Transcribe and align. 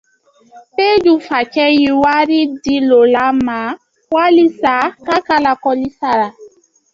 Péju 0.75 1.13
facɛ 1.27 1.65
ye 1.81 1.89
wari 2.03 2.39
di 2.63 2.75
Lola 2.89 3.25
ma 3.45 3.59
walisa 4.13 4.73
k’a 5.05 5.17
ka 5.27 5.35
lakɔli 5.45 5.87
sara. 5.99 6.27